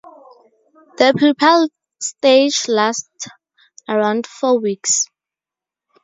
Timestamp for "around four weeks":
3.87-5.05